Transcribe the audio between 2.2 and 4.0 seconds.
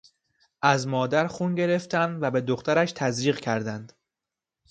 و به دخترش تزریق کردند.